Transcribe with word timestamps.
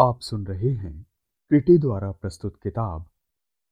आप 0.00 0.20
सुन 0.20 0.46
रहे 0.46 0.70
हैं 0.70 1.06
क्रिटी 1.48 1.78
द्वारा 1.78 2.12
प्रस्तुत 2.12 2.56
किताब, 2.62 3.06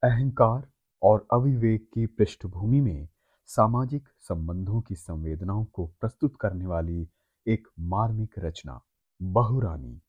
अहंकार 0.03 0.69
और 1.03 1.27
अविवेक 1.33 1.91
की 1.95 2.07
पृष्ठभूमि 2.07 2.81
में 2.81 3.09
सामाजिक 3.47 4.09
संबंधों 4.21 4.81
की 4.81 4.95
संवेदनाओं 4.95 5.65
को 5.65 5.87
प्रस्तुत 5.87 6.37
करने 6.41 6.67
वाली 6.67 7.09
एक 7.47 7.69
मार्मिक 7.81 8.35
रचना, 8.39 8.81
बहुरानी, 9.23 10.01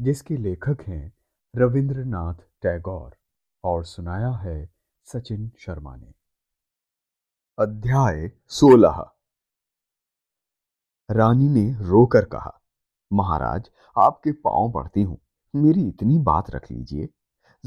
जिसके 0.00 0.36
लेखक 0.36 0.76
हैं 0.86 1.12
रविंद्रनाथ 1.56 2.34
टैगोर 2.34 3.16
और 3.64 3.84
सुनाया 3.84 4.30
है 4.30 4.70
सचिन 5.04 5.50
शर्मा 5.58 5.96
ने। 5.96 6.14
अध्याय 7.58 8.30
सोलह। 8.48 9.10
रानी 11.10 11.48
ने 11.48 11.72
रोकर 11.72 12.24
कहा, 12.24 12.60
महाराज, 13.12 13.70
आपके 13.98 14.32
पाँव 14.32 14.72
पड़ती 14.72 15.02
हूँ। 15.02 15.18
मेरी 15.56 15.88
इतनी 15.88 16.18
बात 16.18 16.50
रख 16.50 16.70
लीजिए। 16.70 17.08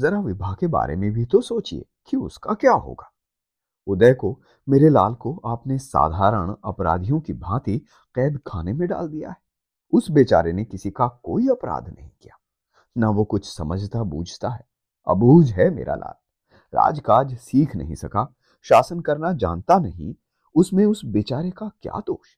जरा 0.00 0.20
विवाह 0.20 0.54
के 0.54 0.66
बारे 0.66 0.96
में 0.96 1.12
भी 1.12 1.24
तो 1.24 1.40
सोचिए 1.40 1.84
कि 2.08 2.16
उसका 2.16 2.54
क्या 2.54 2.72
होगा। 2.72 3.12
उदय 3.86 4.14
को, 4.14 4.40
मेरे 4.68 4.88
लाल 4.88 5.14
को 5.14 5.40
आपने 5.46 5.78
साधारण 5.78 6.54
अपराधियों 6.64 7.20
की 7.20 7.32
भांति 7.32 7.78
कैद 8.14 8.40
खाने 8.46 8.72
में 8.72 8.88
डाल 8.88 9.08
दिया 9.08 9.30
है। 9.30 9.36
उस 9.92 10.10
बेचारे 10.10 10.52
ने 10.52 10.64
किसी 10.64 10.90
का 10.90 11.06
कोई 11.08 11.48
अपराध 11.48 11.88
नहीं 11.88 12.10
किया। 12.22 12.38
न 12.98 13.04
वो 13.04 13.24
कुछ 13.24 13.56
समझता 13.56 14.02
बूझता 14.02 14.48
है। 14.48 14.66
अबूझ 15.08 15.52
है 15.52 15.70
मेरा 15.70 15.94
लाल। 15.94 16.14
राजकाज 16.74 17.38
सीख 17.38 17.76
नहीं 17.76 17.94
सका, 17.94 18.34
शासन 18.62 19.00
करना 19.00 19.32
जानता 19.32 19.78
नहीं, 19.78 20.14
उसमें 20.54 20.84
उस 20.84 21.04
बेचारे 21.04 21.50
का 21.50 21.70
क्या 21.82 21.92
दोष? 22.06 22.28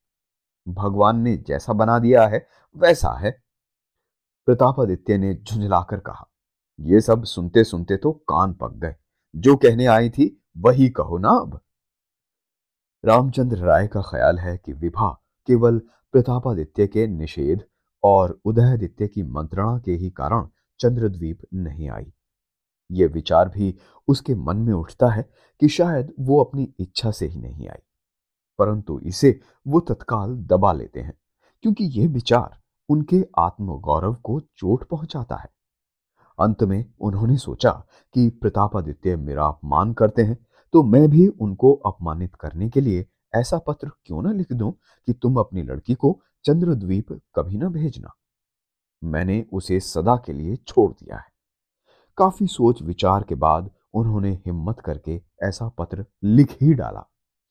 भगवान 0.68 1.20
ने 1.20 1.36
जैसा 1.36 1.72
बना 1.72 1.98
दिया 1.98 2.26
है, 2.26 2.46
वैसा 2.76 3.18
है। 3.18 3.42
प्रतापादित्य 4.46 5.18
ने 5.18 5.34
झुंझलाकर 5.34 6.00
कहा 6.00 6.28
यह 6.80 7.00
सब 7.00 7.24
सुनते 7.24 7.64
सुनते 7.64 7.96
तो 7.96 8.12
कान 8.12 8.52
पक 8.52 8.72
गए। 8.72 8.94
जो 9.36 9.56
कहने 9.56 9.86
आई 9.86 10.10
थी, 10.10 10.44
वही 10.58 10.88
कहो 10.90 11.18
ना 11.18 11.28
अब। 11.28 11.60
रामचंद्र 13.04 13.58
राय 13.58 13.86
का 13.86 14.02
ख्याल 14.02 14.38
है 14.38 14.56
कि 14.58 14.72
विभा 14.72 15.10
केवल 15.46 15.78
प्रतापादित्य 16.12 16.86
के 16.86 17.06
निषेध 17.06 17.64
और 18.04 18.40
उदयादित्य 18.44 19.08
की 19.08 19.22
मंत्रणा 19.22 19.78
के 19.78 19.92
ही 19.92 20.10
कारण 20.10 20.48
चंद्रद्वीप 20.80 21.40
नहीं 21.54 21.90
आई। 21.90 22.12
यह 22.90 23.08
विचार 23.08 23.48
भी 23.48 23.78
उसके 24.08 24.34
मन 24.34 24.56
में 24.56 24.72
उठता 24.72 25.08
है 25.08 25.30
कि 25.60 25.68
शायद 25.68 26.12
वो 26.20 26.42
अपनी 26.44 26.74
इच्छा 26.78 27.10
से 27.10 27.26
ही 27.26 27.40
नहीं 27.40 27.68
आई। 27.68 27.82
परंतु 28.58 29.00
इसे 29.00 29.40
वो 29.66 29.80
तत्काल 29.80 30.36
दबा 30.36 30.72
लेते 30.72 31.00
हैं, 31.00 31.14
क्योंकि 31.62 31.84
यह 31.84 32.08
विचार 32.08 32.61
उनके 32.88 33.22
आत्मगौरव 33.38 34.14
को 34.14 34.38
चोट 34.40 34.88
पहुंचाता 34.88 35.36
है। 35.36 35.48
अंत 36.38 36.62
में 36.62 36.84
उन्होंने 37.00 37.36
सोचा 37.36 37.70
कि 38.14 38.28
प्रतापादित्य 38.42 39.16
मेरा 39.16 39.46
अपमान 39.46 39.92
करते 39.92 40.22
हैं 40.22 40.36
तो 40.74 40.82
मैं 40.82 41.08
भी 41.10 41.26
उनको 41.26 41.72
अपमानित 41.86 42.34
करने 42.34 42.68
के 42.68 42.80
लिए 42.80 43.06
ऐसा 43.34 43.58
पत्र 43.58 43.88
क्यों 44.04 44.22
ना 44.22 44.32
लिख 44.32 44.52
दूँ 44.52 44.72
कि 45.08 45.12
तुम 45.12 45.36
अपनी 45.36 45.62
लड़की 45.62 45.94
को 45.94 46.18
चंद्रद्वीप 46.44 47.12
कभी 47.34 47.58
ना 47.58 47.68
भेजना। 47.68 48.12
मैंने 49.02 49.44
उसे 49.52 49.80
सदा 49.80 50.16
के 50.16 50.32
लिए 50.32 50.56
छोड़ 50.58 50.90
दिया 50.92 51.16
है। 51.16 51.30
काफ़ी 52.18 52.46
सोच 52.46 52.82
विचार 52.82 53.22
के 53.22 53.34
बाद 53.34 53.70
उन्होंने 53.94 54.32
हिम्मत 54.46 54.80
करके 54.80 55.20
ऐसा 55.42 55.68
पत्र 55.68 56.04
लिख 56.24 56.56
ही 56.62 56.74
डाला 56.74 57.04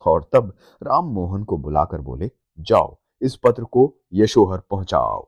और 0.05 0.29
तब 0.33 0.53
राम 0.81 1.05
मोहन 1.05 1.43
को 1.43 1.57
बुलाकर 1.57 2.01
बोले, 2.01 2.29
जाओ 2.59 2.97
इस 3.21 3.35
पत्र 3.35 3.63
को 3.63 3.93
यशोहर 4.13 4.59
पहुंचाओ। 4.69 5.27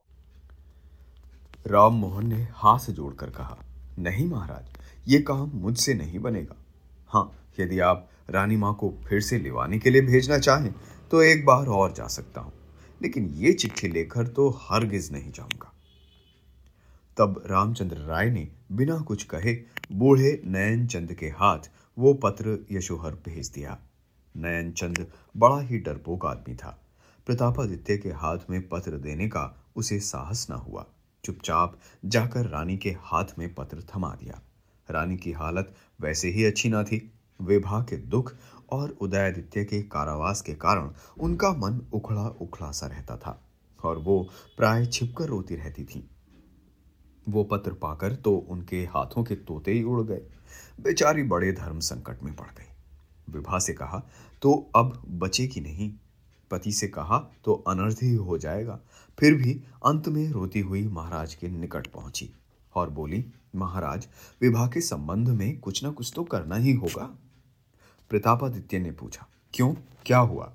राम 1.66 1.94
मोहन 1.94 2.26
ने 2.26 2.42
हाथ 2.52 2.90
जोड़कर 2.90 3.30
कहा, 3.30 3.58
नहीं 3.98 4.26
महाराज, 4.28 4.66
ये 5.08 5.20
काम 5.20 5.50
मुझसे 5.54 5.94
नहीं 5.94 6.18
बनेगा। 6.18 6.56
हाँ 7.08 7.30
यदि 7.60 7.78
आप 7.80 8.08
रानी 8.30 8.56
माँ 8.56 8.74
को 8.74 8.92
फिर 9.08 9.20
से 9.20 9.38
लिवाने 9.38 9.78
के 9.78 9.90
लिए 9.90 10.02
भेजना 10.02 10.38
चाहें 10.38 10.72
तो 11.10 11.22
एक 11.22 11.44
बार 11.46 11.66
और 11.66 11.92
जा 11.92 12.06
सकता 12.06 12.40
हूँ। 12.40 12.52
लेकिन 13.02 13.28
ये 13.34 13.52
चिट्ठी 13.52 13.88
लेकर 13.88 14.26
तो 14.26 14.48
हरगिज 14.62 15.10
नहीं 15.12 15.32
जाऊँगा। 15.32 15.72
तब 17.16 17.42
रामचंद्र 17.46 17.96
राय 17.96 18.30
ने 18.30 18.48
बिना 18.72 18.98
कुछ 18.98 19.22
कहे 19.24 19.54
बूढ़े 19.92 20.40
नयन 20.44 20.86
चंद 20.86 21.12
के 21.12 21.26
हाथ 21.26 21.70
वो 21.98 22.14
पत्र 22.14 22.58
यशोहर 22.72 23.14
भेज 23.26 23.50
दिया। 23.54 23.78
नयन 24.34 24.70
चंद 24.72 25.06
बड़ा 25.36 25.60
ही 25.60 25.78
डरपोक 25.78 26.26
आदमी 26.26 26.54
था। 26.54 26.78
प्रतापादित्य 27.26 27.98
के 27.98 28.08
हाथ 28.08 28.38
में 28.50 28.68
पत्र 28.68 28.90
देने 28.90 29.28
का 29.28 29.64
उसे 29.76 30.00
साहस 30.00 30.46
न 30.50 30.54
हुआ। 30.54 30.86
चुपचाप 31.24 31.78
जाकर 32.04 32.46
रानी 32.46 32.76
के 32.76 32.90
हाथ 33.00 33.24
में 33.38 33.54
पत्र 33.54 33.82
थमा 33.94 34.14
दिया। 34.14 34.40
रानी 34.90 35.16
की 35.16 35.32
हालत 35.32 35.74
वैसे 36.00 36.28
ही 36.28 36.44
अच्छी 36.44 36.68
ना 36.68 36.84
थी। 36.84 37.12
विभा 37.42 37.80
के 37.82 37.96
दुख 37.96 38.34
और 38.70 38.90
उदयादित्य 38.90 39.64
के 39.64 39.82
कारावास 39.82 40.40
के 40.40 40.54
कारण 40.54 40.90
उनका 41.18 41.50
मन 41.50 41.80
उखड़ा 41.92 42.26
उखड़ा 42.28 42.70
सा 42.70 42.86
रहता 42.86 43.16
था 43.16 43.40
और 43.84 43.98
वो 43.98 44.28
प्राय 44.56 44.86
छिपकर 44.86 45.24
रोती 45.24 45.56
रहती 45.56 45.84
थी। 45.84 46.10
वो 47.28 47.44
पत्र 47.44 47.72
पाकर 47.72 48.14
तो 48.14 48.36
उनके 48.36 48.84
हाथों 48.84 49.24
के 49.24 49.34
तोते 49.34 49.72
ही 49.72 49.82
उड़ 49.82 50.06
गए। 50.06 50.22
बेचारी 50.80 51.22
बड़े 51.22 51.52
धर्म 51.52 51.80
संकट 51.80 52.22
में 52.22 52.36
पड़ 52.36 52.46
गई। 52.46 52.72
विभा 53.32 53.58
से 53.58 53.72
कहा 53.72 54.02
तो 54.42 54.70
अब 54.76 55.02
बचे 55.08 55.46
की 55.46 55.60
नहीं? 55.60 55.92
पति 56.50 56.72
से 56.72 56.88
कहा 56.88 57.18
तो 57.44 57.54
अनर्थ 57.68 58.02
ही 58.02 58.14
हो 58.14 58.38
जाएगा। 58.38 58.78
फिर 59.18 59.34
भी 59.34 59.52
अंत 59.86 60.08
में 60.08 60.28
रोती 60.30 60.60
हुई 60.60 60.86
महाराज 60.88 61.34
के 61.34 61.48
निकट 61.48 61.86
पहुँची 61.86 62.30
और 62.74 62.90
बोली, 62.90 63.24
महाराज, 63.56 64.06
विवाह 64.40 64.68
के 64.68 64.80
संबंध 64.80 65.28
में 65.28 65.58
कुछ 65.60 65.82
ना 65.84 65.90
कुछ 65.90 66.12
तो 66.16 66.24
करना 66.24 66.56
ही 66.56 66.72
होगा। 66.72 67.04
प्रतापादित्य 68.10 68.78
ने 68.78 68.90
पूछा, 68.90 69.26
क्यों? 69.54 69.74
क्या 70.06 70.18
हुआ? 70.18 70.52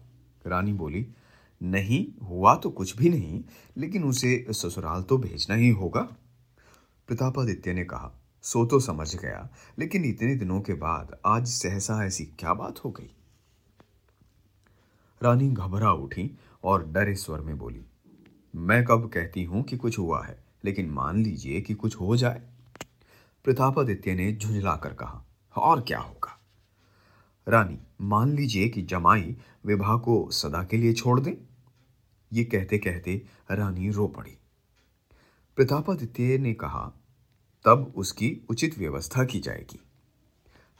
रानी 0.47 0.73
बोली, 0.73 1.05
नहीं, 1.61 2.05
हुआ 2.27 2.55
तो 2.55 2.69
कुछ 2.69 2.97
भी 2.97 3.09
नहीं, 3.09 3.43
लेकिन 3.77 4.03
उसे 4.03 4.45
ससुराल 4.51 5.01
तो 5.01 5.17
भेजना 5.17 5.55
ही 5.55 5.69
होगा। 5.69 6.01
प्रतापादित्य 7.07 7.73
ने 7.73 7.83
कहा, 7.83 8.11
सो 8.43 8.65
तो 8.65 8.79
समझ 8.79 9.15
गया, 9.15 9.49
लेकिन 9.79 10.05
इतने 10.05 10.35
दिनों 10.35 10.61
के 10.61 10.73
बाद 10.73 11.17
आज 11.25 11.47
सहसा 11.47 12.03
ऐसी 12.05 12.25
क्या 12.25 12.53
बात 12.53 12.79
हो 12.79 12.91
गई? 12.91 13.15
रानी 15.23 15.49
घबरा 15.49 15.91
उठी 15.91 16.39
और 16.63 16.91
डरे 16.91 17.15
स्वर 17.15 17.41
में 17.41 17.57
बोली, 17.57 17.85
मैं 18.55 18.85
कब 18.85 19.09
कहती 19.09 19.43
हूँ 19.43 19.63
कि 19.63 19.77
कुछ 19.77 19.99
हुआ 19.99 20.25
है, 20.25 20.43
लेकिन 20.65 20.89
मान 20.89 21.23
लीजिए 21.23 21.61
कि 21.61 21.73
कुछ 21.73 21.95
हो 21.95 22.17
जाए? 22.17 22.41
प्रतापादित्य 23.43 24.15
ने 24.15 24.33
झुंझलाकर 24.33 24.93
कहा, 24.93 25.25
और 25.57 25.81
क्या 25.81 25.99
होगा? 25.99 26.39
रानी, 27.47 27.79
मान 28.01 28.33
लीजिए 28.33 28.69
कि 28.69 28.81
जमाई 28.81 29.37
विवाह 29.65 29.97
को 29.97 30.31
सदा 30.31 30.63
के 30.63 30.77
लिए 30.77 30.93
छोड़ 30.93 31.19
दें? 31.19 31.33
ये 32.33 32.43
कहते 32.43 32.77
कहते 32.77 33.25
रानी 33.51 33.89
रो 33.89 34.07
पड़ी। 34.07 34.37
प्रतापादित्य 35.55 36.37
ने 36.37 36.53
कहा, 36.53 36.91
तब 37.65 37.93
उसकी 37.95 38.41
उचित 38.49 38.77
व्यवस्था 38.77 39.23
की 39.23 39.39
जाएगी। 39.39 39.79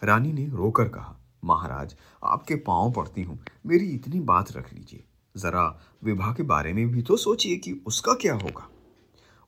रानी 0.04 0.34
ने 0.34 0.46
रोकर 0.46 0.90
कहा 0.90 1.19
महाराज, 1.46 1.96
आपके 2.24 2.56
पाँव 2.56 2.92
पड़ती 2.92 3.24
हूँ। 3.24 3.40
मेरी 3.66 3.86
इतनी 3.86 4.20
बात 4.20 4.52
रख 4.52 4.74
लीजिए। 4.74 5.04
जरा 5.38 5.82
विवाह 6.04 6.34
के 6.34 6.44
बारे 6.44 6.74
में 6.74 6.92
भी 6.92 7.02
तो 7.02 7.18
सोचिए 7.18 7.58
कि 7.58 7.82
उसका 7.86 8.14
क्या 8.14 8.34
होगा। 8.34 8.70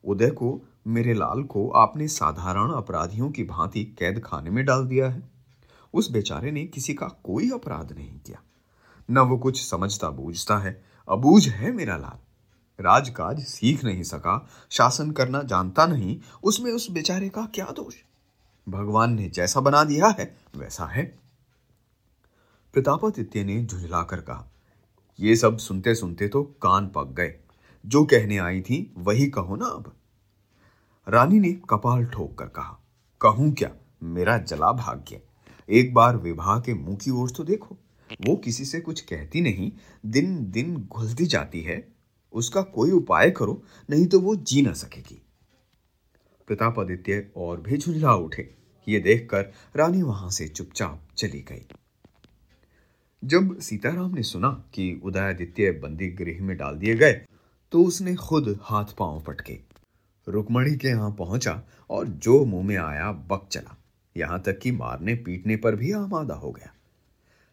उदय 0.04 0.30
को, 0.30 0.62
मेरे 0.86 1.14
लाल 1.14 1.42
को 1.42 1.70
आपने 1.70 2.08
साधारण 2.08 2.72
अपराधियों 2.72 3.30
की 3.30 3.44
भांति 3.44 3.84
कैद 3.84 4.22
खाने 4.24 4.50
में 4.50 4.64
डाल 4.64 4.86
दिया 4.86 5.08
है। 5.08 5.30
उस 5.94 6.10
बेचारे 6.10 6.50
ने 6.50 6.64
किसी 6.64 6.94
का 6.94 7.06
कोई 7.06 7.50
अपराध 7.50 7.92
नहीं 7.92 8.18
किया। 8.18 8.42
न 9.10 9.18
वो 9.18 9.38
कुछ 9.38 9.68
समझता 9.68 10.10
बूझता 10.10 10.58
है। 10.58 10.84
अबूझ 11.08 11.48
है 11.48 11.72
मेरा 11.72 11.96
लाल। 11.96 12.18
राजकाज 12.80 13.40
सीख 13.40 13.84
नहीं 13.84 14.02
सका, 14.02 14.48
शासन 14.70 15.10
करना 15.10 15.42
जानता 15.42 15.86
नहीं, 15.86 16.20
उसमें 16.44 16.72
उस 16.72 16.90
बेचारे 16.90 17.28
का 17.28 17.46
क्या 17.46 17.64
दोष? 17.64 17.94
भगवान 18.68 19.14
ने 19.14 19.28
जैसा 19.28 19.60
बना 19.60 19.84
दिया 19.84 20.06
है, 20.06 20.36
वैसा 20.56 20.84
है। 20.84 21.21
प्रतापादित्य 22.74 23.44
ने 23.44 23.62
झुंझलाकर 23.64 24.20
कहा, 24.20 24.48
ये 25.18 25.36
सब 25.36 25.58
सुनते 25.58 25.94
सुनते 25.94 26.28
तो 26.28 26.42
कान 26.42 26.86
पक 26.86 27.12
गए। 27.12 27.34
जो 27.84 28.04
कहने 28.04 28.38
आई 28.38 28.60
थी, 28.60 28.94
वही 28.98 29.26
कहो 29.26 29.56
ना 29.56 29.66
अब। 29.66 29.92
रानी 31.06 31.40
ने 31.40 31.52
कपाल 31.70 32.04
ठोक 32.06 32.38
कर 32.38 32.46
कहा, 32.46 32.78
कहूँ 33.20 33.52
क्या? 33.52 33.70
मेरा 34.02 34.38
जला 34.38 34.72
भाग्य। 34.72 35.20
एक 35.68 35.92
बार 35.94 36.16
विवाह 36.16 36.60
के 36.60 36.74
मुँह 36.74 36.96
की 36.96 37.10
ओर 37.10 37.30
तो 37.30 37.44
देखो, 37.44 37.76
वो 38.26 38.36
किसी 38.36 38.64
से 38.64 38.80
कुछ 38.80 39.00
कहती 39.00 39.40
नहीं 39.40 39.70
दिन 40.06 40.50
दिन 40.50 40.76
घुलती 40.76 41.26
जाती 41.26 41.60
है। 41.60 41.92
उसका 42.32 42.62
कोई 42.62 42.90
उपाय 42.90 43.30
करो, 43.30 43.62
नहीं 43.90 44.06
तो 44.06 44.20
वो 44.20 44.34
जी 44.36 44.62
ना 44.62 44.72
सकेगी। 44.72 45.22
प्रतापादित्य 46.48 47.30
और 47.36 47.60
भी 47.60 47.78
झुंझला 47.78 48.14
उठे। 48.14 48.50
ये 48.88 49.00
देखकर 49.00 49.52
रानी 49.76 50.02
वहाँ 50.02 50.30
से 50.30 50.48
चुपचाप 50.48 51.08
चली 51.16 51.40
गई। 51.40 51.66
जब 53.22 53.58
सीताराम 53.60 54.14
ने 54.14 54.22
सुना 54.22 54.48
कि 54.74 55.00
उदयादित्य 55.04 55.70
बंदी 55.72 56.08
गृह 56.12 56.42
में 56.42 56.56
डाल 56.56 56.76
दिए 56.76 56.94
गए 56.94 57.12
तो 57.72 57.82
उसने 57.84 58.14
खुद 58.14 58.58
हाथ 58.62 58.94
पाँव 58.98 59.20
पटके। 59.20 59.58
रुकमणी 60.26 60.74
के 60.76 60.88
यहाँ 60.88 61.10
पहुँचा 61.10 61.62
और 61.90 62.06
जो 62.06 62.44
मुँह 62.44 62.66
में 62.66 62.76
आया, 62.76 63.10
बक 63.12 63.46
चला। 63.50 63.76
यहाँ 64.16 64.40
तक 64.42 64.58
कि 64.58 64.70
मारने 64.72 65.14
पीटने 65.16 65.56
पर 65.56 65.76
भी 65.76 65.92
आमादा 65.92 66.34
हो 66.34 66.50
गया। 66.50 66.72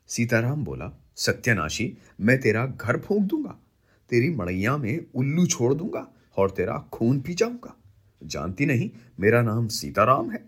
सीताराम 0.10 0.64
बोला, 0.64 0.92
सत्यानाशी, 1.16 1.98
मैं 2.22 2.40
तेरा 2.42 2.66
घर 2.66 2.98
फूंक 3.00 3.24
दूँगा, 3.24 3.56
तेरी 4.10 4.30
मड़ैया 4.30 4.76
में 4.78 5.06
उल्लू 5.16 5.46
छोड़ 5.48 5.74
दूँगा 5.74 6.06
और 6.38 6.50
तेरा 6.50 6.78
खून 6.94 7.20
पी 7.20 7.34
जाऊँगा। 7.34 7.76
जानती 8.22 8.66
नहीं, 8.66 8.90
मेरा 9.20 9.42
नाम 9.42 9.68
सीताराम 9.70 10.32
है। 10.32 10.44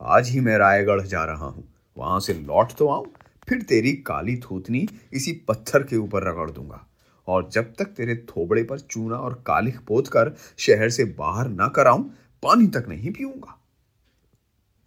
आज 0.00 0.28
ही 0.28 0.40
मैं 0.40 0.58
रायगढ़ 0.58 1.02
जा 1.02 1.24
रहा 1.24 1.46
हूँ, 1.46 1.68
वहाँ 1.96 2.20
से 2.20 2.34
लौट 2.34 2.72
तो 2.72 2.88
आऊँ। 2.88 3.06
फिर 3.48 3.62
तेरी 3.62 3.92
काली 4.02 4.36
थूतनी 4.40 4.86
इसी 5.12 5.32
पत्थर 5.48 5.82
के 5.82 5.96
ऊपर 5.96 6.28
रगड़ 6.30 6.50
दूँगा। 6.50 6.86
और 7.28 7.48
जब 7.52 7.72
तक 7.78 7.84
तेरे 7.86 8.16
थोबड़े 8.28 8.62
पर 8.62 8.78
चूना 8.80 9.16
और 9.16 9.34
कालिख 9.46 9.80
पोत 9.80 10.08
कर 10.08 10.34
शहर 10.58 10.90
से 10.90 11.04
बाहर 11.18 11.48
ना 11.48 11.68
कराऊं, 11.68 12.02
पानी 12.42 12.66
तक 12.66 12.88
नहीं 12.88 13.12
पीऊँगा। 13.12 13.58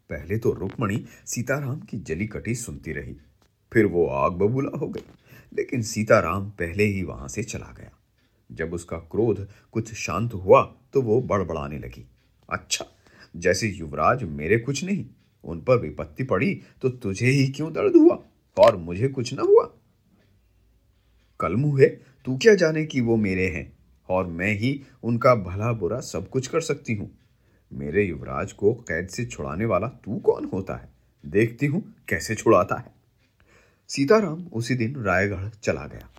पहले 0.10 0.38
तो 0.38 0.52
रुक्मणी 0.54 1.06
सीताराम 1.26 1.80
की 1.80 1.98
जली 2.00 2.28
कटी 2.28 2.56
सुनती 2.56 2.92
रही। 2.92 3.16
फिर 3.72 3.86
वो 3.86 4.06
आग 4.08 4.32
बबूला 4.32 4.78
हो 4.78 4.88
गई, 4.88 5.04
लेकिन 5.54 5.82
सीताराम 5.82 6.50
पहले 6.52 6.84
ही 6.84 7.04
वहाँ 7.04 7.28
से 7.28 7.44
चला 7.44 7.74
गया। 7.78 7.92
जब 8.50 8.74
उसका 8.74 8.98
क्रोध 9.12 9.48
कुछ 9.72 9.94
शांत 9.96 10.34
हुआ 10.36 10.62
तो 10.94 11.02
वो 11.02 11.22
बड़बड़ाने 11.22 11.80
लगी। 11.80 12.06
अच्छा 12.50 12.86
जैसे 13.36 13.68
युवराज 13.70 14.24
मेरे 14.24 14.58
कुछ 14.58 14.84
नहीं, 14.84 15.06
उन 15.44 15.62
पर 15.62 15.80
विपत्ति 15.80 16.24
पड़ी 16.24 16.54
तो 16.82 16.90
तुझे 16.90 17.28
ही 17.28 17.48
क्यों 17.48 17.72
दर्द 17.74 17.96
हुआ? 17.96 18.20
और 18.60 18.78
मुझे 18.78 19.08
कुछ 19.08 19.34
ना 19.34 19.42
हुआ। 19.42 19.64
कल 21.40 21.56
मुहे 21.56 21.88
तू 22.26 22.38
क्या 22.38 22.56
जाने 22.56 22.86
कि 22.86 23.02
वो 23.02 23.16
मेरे 23.16 23.48
हैं, 23.48 23.72
और 24.10 24.28
मैं 24.28 24.52
ही 24.52 24.80
उनका 25.04 25.36
भला 25.36 25.72
बुरा 25.74 26.00
सब 26.00 26.30
कुछ 26.30 26.48
कर 26.48 26.62
सकती 26.62 26.94
हूँ। 26.96 27.12
मेरे 27.72 28.04
युवराज 28.04 28.52
को 28.54 28.74
कैद 28.88 29.08
से 29.08 29.26
छुड़ाने 29.26 29.66
वाला 29.66 29.88
तू 29.88 30.18
कौन 30.20 30.50
होता 30.54 30.76
है? 30.76 30.90
देखती 31.24 31.66
हूँ 31.66 31.84
कैसे 32.08 32.36
छुड़ाता 32.36 32.76
है। 32.76 32.94
सीताराम 33.90 34.46
उसी 34.54 34.76
दिन 34.76 34.96
रायगढ़ 34.96 35.48
चला 35.64 35.86
गया। 35.86 36.10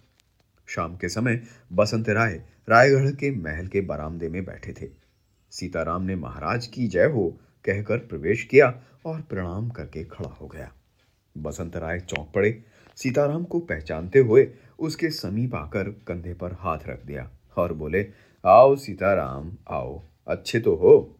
शाम 0.68 0.96
के 0.96 1.08
समय 1.08 1.42
बसंत 1.72 2.08
राय 2.08 2.42
रायगढ़ 2.68 3.10
के 3.10 3.30
महल 3.30 3.66
के 3.66 3.80
बरामदे 3.80 4.28
में 4.28 4.44
बैठे 4.44 4.72
थे। 4.72 4.88
सीताराम 5.52 6.02
ने 6.02 6.16
महाराज 6.16 6.66
की 6.66 6.86
जय 6.88 7.06
हो 7.06 7.28
कहकर 7.64 7.98
प्रवेश 7.98 8.42
किया 8.44 8.74
और 9.06 9.20
प्रणाम 9.20 9.70
करके 9.70 10.04
खड़ा 10.04 10.30
हो 10.30 10.46
गया। 10.48 10.72
बसंत 11.36 11.76
राय 11.76 12.00
चौंक 12.00 12.32
पड़े। 12.34 12.62
सीताराम 12.96 13.44
को 13.44 13.60
पहचानते 13.60 14.18
हुए 14.18 14.48
उसके 14.78 15.10
समीप 15.10 15.54
आकर 15.54 15.88
कंधे 16.06 16.34
पर 16.34 16.52
हाथ 16.52 16.78
रख 16.86 17.04
दिया 17.04 17.30
और 17.56 17.72
बोले, 17.72 18.06
आओ 18.44 18.76
सीताराम, 18.76 19.52
आओ। 19.68 20.02
अच्छे 20.28 20.60
तो 20.60 20.74
हो। 20.74 21.16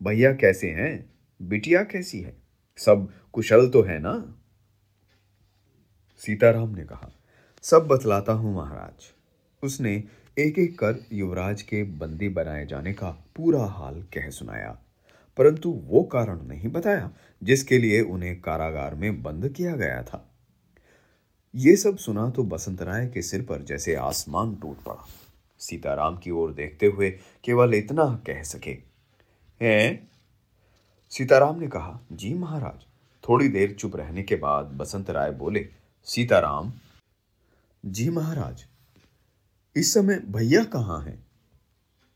भैया 0.00 0.32
कैसे 0.32 0.70
हैं? 0.70 1.10
बिटिया 1.42 1.82
कैसी 1.84 2.20
है? 2.20 2.34
सब 2.78 3.08
कुशल 3.32 3.68
तो 3.68 3.82
है 3.82 3.98
ना? 3.98 4.14
सीताराम 6.18 6.74
ने 6.74 6.84
कहा, 6.84 7.10
सब 7.62 7.86
बतलाता 7.86 8.32
हूँ 8.32 8.54
महाराज। 8.54 9.12
उसने 9.62 9.92
एक 10.38 10.58
एक 10.58 10.78
कर 10.78 11.04
युवराज 11.12 11.62
के 11.62 11.82
बंदी 11.84 12.28
बनाए 12.28 12.66
जाने 12.66 12.92
का 12.92 13.10
पूरा 13.36 13.64
हाल 13.64 14.02
कह 14.14 14.30
सुनाया। 14.30 14.78
परंतु 15.36 15.70
वो 15.84 16.02
कारण 16.02 16.42
नहीं 16.42 16.68
बताया 16.68 17.10
जिसके 17.42 17.78
लिए 17.78 18.00
उन्हें 18.02 18.40
कारागार 18.40 18.94
में 18.94 19.22
बंद 19.22 19.48
किया 19.48 19.76
गया 19.76 20.02
था। 20.02 20.26
ये 21.54 21.76
सब 21.76 21.96
सुना 21.96 22.28
तो 22.30 22.44
बसंत 22.44 22.82
राय 22.82 23.06
के 23.06 23.22
सिर 23.22 23.42
पर 23.42 23.62
जैसे 23.62 23.94
आसमान 23.94 24.54
टूट 24.56 24.82
पड़ा। 24.82 25.06
सीताराम 25.60 26.16
की 26.16 26.30
ओर 26.30 26.52
देखते 26.52 26.86
हुए 26.86 27.10
केवल 27.44 27.74
इतना 27.74 28.04
कह 28.26 28.42
सके, 28.42 28.76
हैं? 29.60 30.10
सीताराम 31.12 31.58
ने 31.60 31.68
कहा, 31.68 32.00
जी 32.12 32.32
महाराज। 32.34 32.84
थोड़ी 33.24 33.48
देर 33.48 33.72
चुप 33.72 33.96
रहने 33.96 34.22
के 34.22 34.36
बाद 34.36 34.66
बसंत 34.74 35.10
राय 35.10 35.30
बोले, 35.30 35.66
सीताराम, 36.06 36.72
जी 37.84 38.08
महाराज, 38.10 38.64
इस 39.76 39.92
समय 39.94 40.20
भैया 40.26 40.62
कहाँ 40.64 41.02
हैं? 41.04 41.22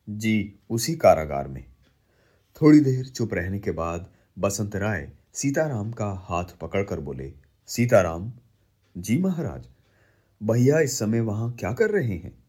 जी, 0.08 0.54
उसी 0.70 0.94
कारागार 0.96 1.48
में। 1.48 1.64
थोड़ी 2.62 2.80
देर 2.80 3.04
चुप 3.04 3.34
रहने 3.34 3.58
के 3.58 3.70
बाद 3.70 4.12
बसंत 4.38 4.76
राय 4.76 5.12
सीताराम 5.32 5.92
का 5.92 6.06
हाथ 6.06 6.44
पकड़कर 6.44 7.00
बोले, 7.00 7.32
सीताराम, 7.66 8.32
जी 8.98 9.18
महाराज, 9.18 9.68
भैया 10.42 10.80
इस 10.80 10.98
समय 10.98 11.20
वहाँ 11.20 11.52
क्या 11.52 11.72
कर 11.72 11.90
रहे 11.90 12.14
हैं? 12.14 12.44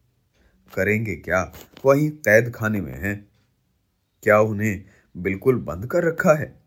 करेंगे 0.76 1.16
क्या? 1.16 1.54
वहीं 1.86 2.12
कैद 2.12 2.52
खाने 2.56 2.82
में 2.82 2.94
हैं। 2.94 3.28
क्या 4.24 4.40
उन्हें 4.40 4.86
बिल्कुल 5.18 5.56
बंद 5.56 5.88
कर 5.88 6.04
रखा 6.04 6.34
है? 6.34 6.64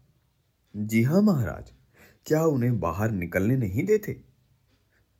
जी 0.77 1.03
हाँ 1.03 1.23
महाराज, 1.23 1.73
क्या 2.27 2.45
उन्हें 2.45 2.81
बाहर 2.81 3.11
निकलने 3.11 3.57
नहीं 3.57 3.85
देते? 3.85 4.21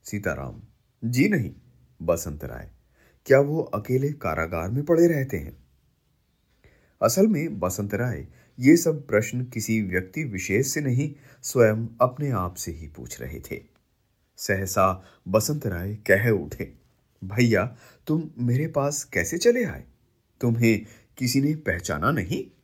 सीताराम, 0.03 0.61
जी 1.03 1.29
नहीं, 1.29 1.51
बसंत 2.01 2.43
राय, 2.43 2.71
क्या 3.25 3.39
वो 3.39 3.61
अकेले 3.61 4.13
कारागार 4.13 4.69
में 4.69 4.85
पड़े 4.85 5.07
रहते 5.07 5.37
हैं? 5.37 5.68
असल 7.01 7.27
में 7.27 7.59
बसंत 7.59 7.93
राय 7.93 8.27
ये 8.59 8.77
सब 8.77 9.07
प्रश्न 9.07 9.45
किसी 9.45 9.81
व्यक्ति 9.81 10.23
विशेष 10.23 10.67
से 10.67 10.81
नहीं, 10.81 11.15
स्वयं 11.43 11.87
अपने 12.01 12.29
आप 12.29 12.55
से 12.55 12.71
ही 12.71 12.87
पूछ 12.87 13.21
रहे 13.21 13.39
थे। 13.39 13.61
सहसा 14.37 15.03
बसंत 15.27 15.67
राय 15.67 15.95
कह 15.95 16.29
उठे, 16.29 16.73
भैया, 17.23 17.77
तुम 18.07 18.29
मेरे 18.37 18.67
पास 18.67 19.03
कैसे 19.03 19.37
चले 19.37 19.63
आए? 19.63 19.83
तुम्हें 20.41 20.85
किसी 21.17 21.41
ने 21.41 21.55
पहचाना 21.55 22.11
नहीं? 22.11 22.58